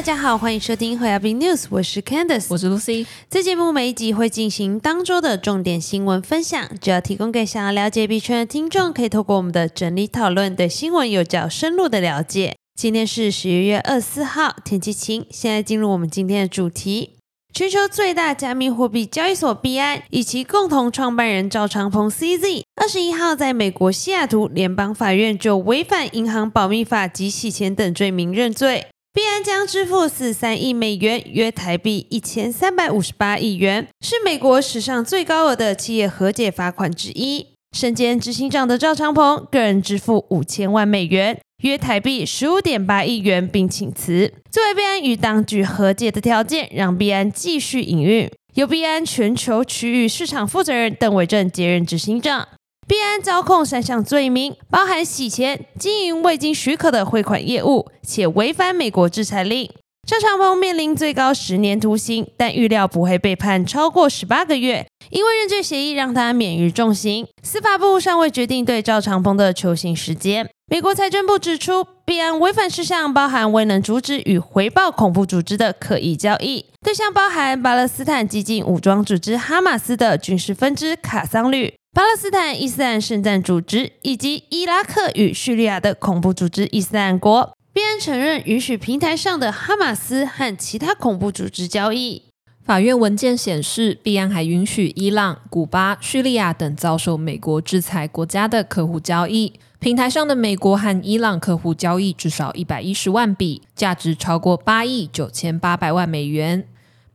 [0.00, 3.06] 大家好，欢迎收听 p p y News，我是 Candice，我是 Lucy。
[3.28, 12.56] 这节目每一集会进行当周的重点新闻分享，主要提供给想要了解币圈的听众，可以透过我们的整理讨论，对新闻有较深入的了解。
[12.74, 15.26] 今天是十一月二十四号，天气晴。
[15.28, 17.16] 现在进入我们今天的主题。
[17.52, 28.86] 全球最大加密货币交易所币安以及共同创办人赵长鹏 （CZ） 二十一号在美国西雅图联邦法院就违反银行保密法及洗钱等罪名认罪。
[29.12, 37.44] 币安将支付四三亿美元（约台币一千三百五十八亿元），是美国史上最高额的企业和解罚款之一。
[37.76, 41.36] 身兼执行长的赵长鹏个人支付五千万美元。
[41.64, 44.32] 约台币十五点八亿元，并请辞。
[44.48, 48.30] 作为币安与当局和解的条件，让币安继续营运。
[48.54, 52.46] 由币安全球区域市场负责人邓伟正接任执行长。
[52.90, 59.70] 必安遭控三项罪名，包含洗钱、经营未经许可的汇款业务，且违反美国制裁令。
[60.04, 67.24] 赵长鹏面临最高十年徒刑，但预料不会被判超过十八个月，因为认罪协议让他免于重刑。
[67.44, 70.50] 司法部尚未决定对赵长鹏的求刑时间。
[70.68, 87.56] 美国财政部指出，必安违反事项包含未能阻止与回报恐怖组织的可疑交易，对象包含巴勒斯坦激进武装组织哈马斯的军事分支卡桑旅、巴勒斯坦伊斯兰圣战组织以及伊拉克与叙利亚的恐怖组织伊斯兰国。
[87.72, 92.22] 币安承认允许平台上的哈马斯和其他恐怖组织交易。
[92.64, 99.54] 法院文件显示，必安还允许伊朗、古巴、叙利亚等遭受美国制裁国家的客户交易。
[99.80, 106.68] 平台上的美国和伊朗客户交易至少一百一十万笔，价值超过八亿九千八百万美元。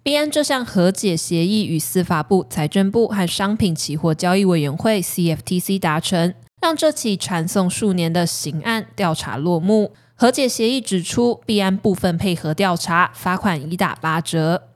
[0.06, 9.94] 币安这项和解协议与司法部、财政部和商品期货交易委员会 （CFTC） 达成，让这起传送数年的刑案调查落幕。
[10.14, 14.68] 和解协议指出，币安部分配合调查，罚款已打八折。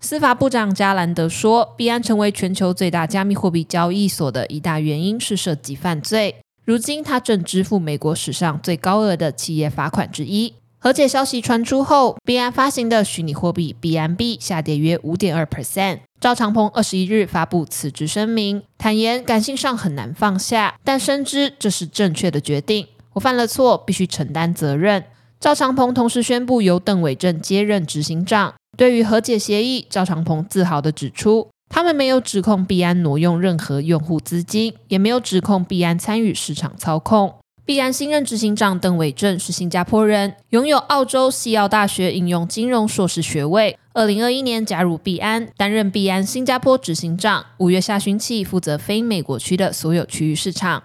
[0.00, 6.36] 司法部长加兰德说，币安成为全球最大加密货币交易所的一大原因是涉及犯罪。
[6.66, 10.52] 如今，他正支付美国史上最高额的企业罚款之一。
[10.84, 16.00] 和解消息传出后，币安发行的虚拟货币 BNB 下跌约五点二 percent。
[16.20, 22.86] 赵长鹏二十一日发布辞职声明，坦言感性上很难放下，但深知这是正确的决定。
[23.14, 25.02] 我犯了错，必须承担责任。
[25.40, 28.52] 赵长鹏同时宣布由邓伟正接任执行长。
[28.76, 31.48] 对于和解协议，赵长鹏自豪地指出。
[31.70, 37.36] 他们没有指控币安挪用任何用户资金，也没有指控币安参与市场操控。
[37.66, 43.78] 币安新任执行长邓伟正是新加坡人，拥有澳洲西澳大学应用金融硕士学位。
[43.94, 47.46] 二零二一年加入币安，担任币安新加坡执行长。
[47.56, 50.82] 五月下旬起负责非美国区的所有区域市场。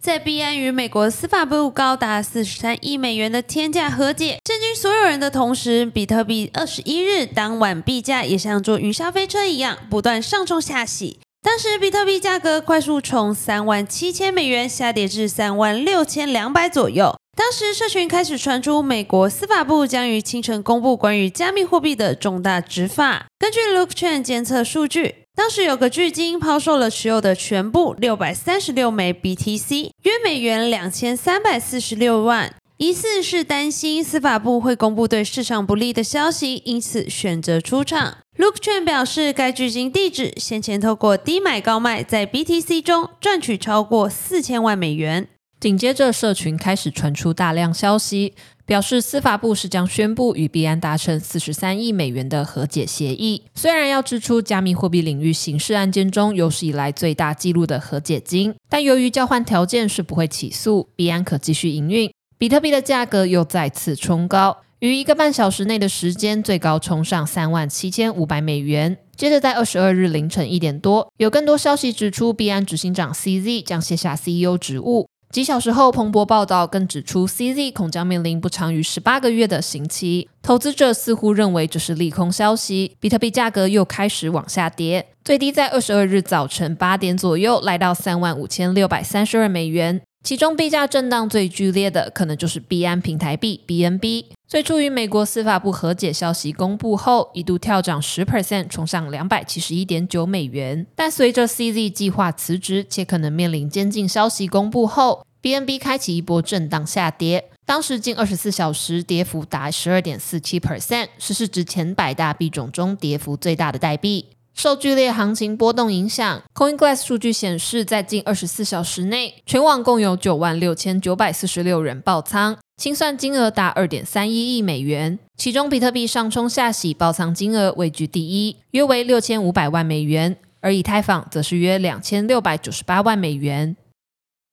[0.00, 11.18] 在币安与美国司法部高达四十三亿美元的天价和解，震惊所有人的同时，比特币二十一日当晚币价也像坐云霄飞车一样，不断上冲下洗。
[11.42, 17.18] 当时比特币价格快速从三万七千美元下跌至三万六千两百左右。
[17.36, 23.26] 当时社群开始传出美国司法部将于清晨公布关于加密货币的重大执法。
[23.38, 25.16] 根据 Look Chain 监测数据。
[25.32, 38.16] 当时有个巨鲸抛售了持有的全部六百三十六枚 BTC，约美元两千三百四十六万，疑似是担心司法部会公布对市场不利的消息，因此选择出场。
[38.38, 45.28] Look Chain 表示，该巨鲸地址先前透过低买高卖，在 BTC 中赚取超过四千万美元。
[45.60, 48.32] 紧接着，社群开始传出大量消息。
[48.64, 62.10] 表示司法部是将宣布与币安达成四十三亿美元的和解协议，虽然要支出加密货币领域刑事案件中有史以来最大纪录的和解金，但由于交换条件是不会起诉，币安可继续营运。
[62.40, 68.96] 比特币的价格又再次冲高，于一个半小时内的时间最高冲上三万七千五百美元。
[69.14, 75.06] 接着在二十二日凌晨一点多，有更多消息指出，币安执行长 CZ 将卸下 CEO 职务。
[75.30, 80.26] 几小时后，彭博报道更指出，CZ 恐将面临不长于十八个月的刑期。
[80.40, 90.00] 投资者似乎认为这是利空消息，比特币价格又开始往下跌，最低在二十二日早晨八点左右来到三万五千六百三十二美元。
[90.22, 94.26] 其中币价震荡最剧烈的，可能就是币安平台币 BNB。
[94.46, 100.86] 最初与美国司法部和解消息公布后，一度跳涨十 percent，冲上两百七十一点九美元。
[100.94, 107.50] 但随着 CZ 计划辞职，且可能面临监禁消息公布后，BNB 开启一波震荡下跌。
[107.64, 114.26] 当时近二十四小时跌幅达十二点四七 percent，是市值前百大币种中跌幅最大的代币。
[114.54, 125.18] 受剧烈行情波动影响，CoinGlass 数据显示，在近二十四小时内，全网共有九万六千九百四十六人爆仓，清算金额达二点三一亿美元。
[125.36, 133.74] 其中，比特币上冲下洗，爆仓金额位居第一，约为六千五百万美元，而以太坊则是约两千六百九十八万美元。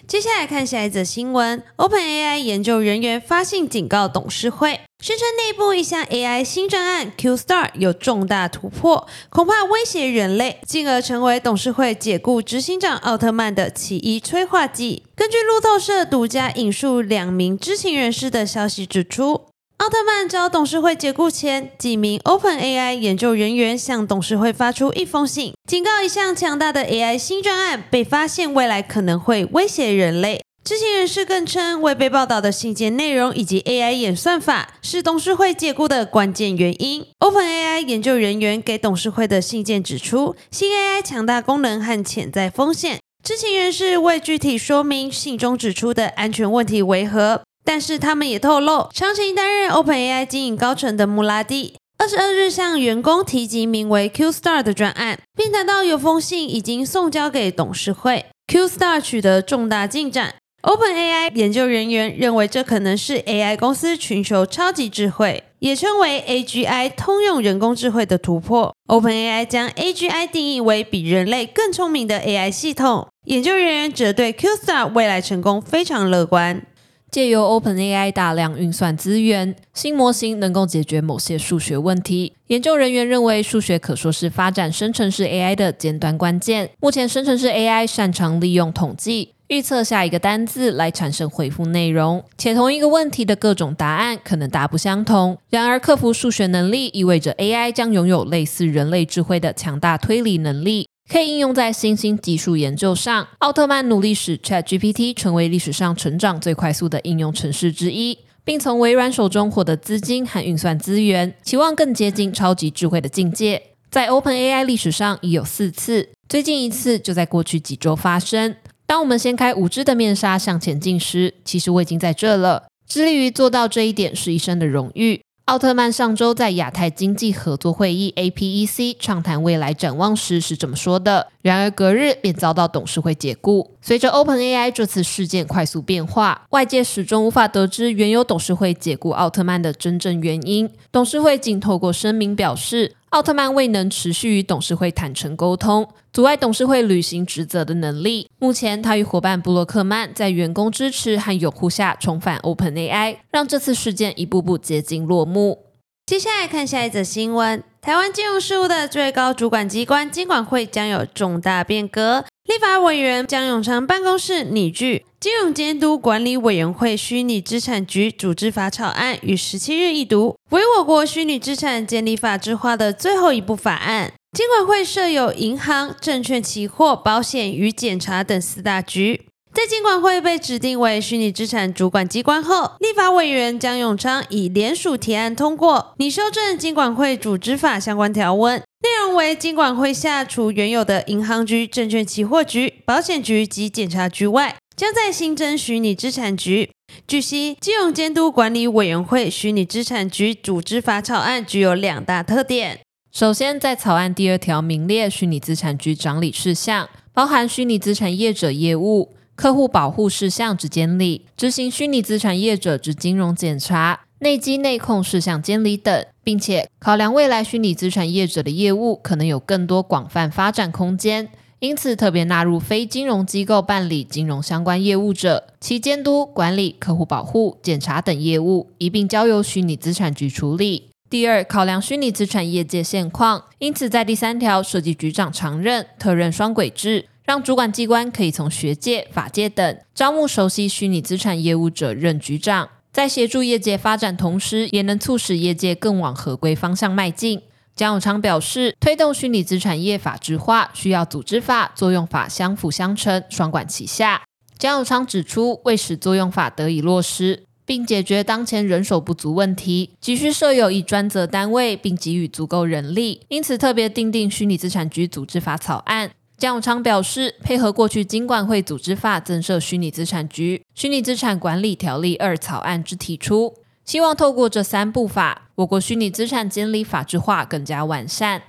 [0.08, 15.04] 接下来看下一则新闻：OpenAI 研究人员发信警告董事会，宣称内部一项 AI 新专案 QStar 有重大突破，恐怕威胁人类，进而成为董事会解雇执行长奥特曼的其一催化剂。
[15.14, 19.48] 根据路透社独家引述两名知情人士的消息指出。
[19.78, 30.42] 奥特曼遭董事会解雇前，几名 OpenAI 研究人员向董事会发出一封信，警告一项强大的 AI 新专案被发现，未来可能会威胁人类。
[30.64, 37.06] 知情人士更称，未被报道的信件内容以及 AI 演算法是董事会解雇的关键原因。
[37.20, 43.00] OpenAI 研究人员给董事会的信件指出，新 AI 强大功能和潜在风险。
[43.24, 47.44] 知情人士未具体说明信中指出的安全问题为何。
[47.68, 58.26] 但是他们也透露，长期担任 OpenAI 经营高层的穆拉蒂，二十二日向员工提及名为 QStar 的专案，并谈到有封信已经送交给董事会。
[58.48, 60.36] QStar 取得重大进展。
[60.64, 68.74] OpenAI 研究人员认为，这可能是 AI 公司寻求超级智慧，也称为 AGI 通用人工智慧的突破。
[68.88, 73.10] OpenAI 将 AGI 定义为比人类更聪明的 AI 系统。
[73.26, 76.66] 研究人员则对 QStar 未来成功非常乐观。
[77.10, 82.34] 借由 OpenAI 大量运算资源，新模型能够解决某些数学问题。
[82.48, 86.70] 研究人员认为，数学可说是发展生成式 AI 的尖端关键。
[86.80, 95.38] 目前，生成式 AI 擅长利用统计预测下一个单字来产生回复内容，且同一个问题的各种答案可能大不相同。
[95.50, 100.90] 然而，克服数学能力意味着 AI 将拥有类似人类智慧的强大推理能力。
[101.10, 103.28] 可以应用在新兴技术研究上。
[103.40, 113.62] 奥特曼努力使 ChatGPT 成为历史上成长最快速的应用程式之一，并从微软手中获得资金和运算资源，期望更接近超级智慧的境界。
[113.90, 118.56] 在 OpenAI 历史上已有四次，最近一次就在过去几周发生。
[118.86, 122.68] 当我们掀开无知的面纱向前进时，其实我已经在这了。
[122.88, 125.22] 致力于做到这一点是一生的荣誉。
[125.48, 131.30] 奥特曼上周在亚太经济合作会议 （APEC） 畅谈未来展望时是这么说的。
[131.42, 133.72] 然而隔日便遭到董事会解雇。
[133.82, 140.70] 随着 OpenAI 这次事件快速变化，外界始终无法得知原有董事会解雇奥特曼的真正原因。
[140.92, 148.30] 董事会仅透过声明表示，奥特曼未能持续与董事会坦诚沟通，阻碍董事会履行职责的能力。
[148.38, 155.67] 目前，他与伙伴布洛克曼在员工支持和拥护下重返 OpenAI，让这次事件一步步接近落幕。
[156.08, 157.62] 接下来看下一则新闻。
[157.82, 162.24] 台湾金融事务的最高主管机关金管会将有重大变革。
[162.46, 174.14] 立法委员江永昌办公室拟具金融监督管理委员会虚拟资产局组织法草案，于十七日一读，为我国虚拟资产建立法制化的最后一部法案。
[174.32, 179.27] 金管会设有银行、证券、期货、保险与检查等四大局。
[179.58, 196.70] 在金管会被指定为虚拟资产主管机关后，立法委员江永昌以联署提案通过，拟修正金管会组织法相关条文，内容为金管会下除原有的银行局、证券期货局、保险局及检察局外，将在新增虚拟资产局。
[197.08, 202.82] 据悉，金融监督管理委员会虚拟资产局组织法草案具有两大特点。
[203.12, 209.17] 首先，在草案第二条名列虚拟资产局掌理事项，包含虚拟资产业者业务。
[209.38, 221.30] 客户保护事项之监理，执行虚拟资产业者之金融检查、内机内控事项监理等，并且考量未来虚拟资产业者的业务可能有更多广泛发展空间，
[221.60, 230.90] 因此特别纳入非金融机构办理金融相关业务者，其监督管理、客户保护、检查等业务一并交由虚拟资产局处理。
[231.12, 237.06] 第二，考量虚拟资产业界现况，因此在第三条设计局长常任、特任双轨制。
[237.28, 247.42] 让主管机关可以从学界、法界等招募熟悉虚拟资产业务者任局长，在协助业界发展同时，也能促使业界更往合规方向迈进。
[247.76, 254.24] 江永昌表示，推动虚拟资产业法制化，需要组织法、作用法相辅相成、双管齐下。
[254.58, 266.12] 江永昌指出，为使作用法得以落实，并解决当前人手不足问题，急需设有一专责单位，并给予足够人力，因此特别订定虚拟资产局组织法草案。
[266.38, 278.44] 江永昌表示，配合过去金管会组织法增设虚拟资产局、虚拟资产管理条例二草案之提出，希望透过这三部法，我国虚拟资产监理法制化更加完善。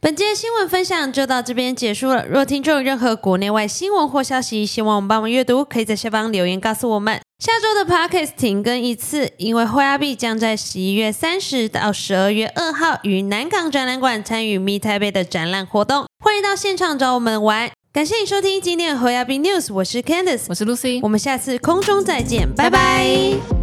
[0.00, 2.26] 本节新闻分享就到这边结束了。
[2.26, 7.21] 若听众有任何国内外新闻或消息，希望我们帮忙阅读，可以在下方留言告诉我们。
[7.42, 17.68] 下周的 podcast 停更一次，因为惠亚币将在十一月三十到十二月二号于南港展览馆参与 Me 台北的展览活动，欢迎到现场找我们玩。
[17.92, 23.61] 感谢你收听今天的惠亚币 News，我是 Candice，我是 Lucy，我们下次空中再见，拜拜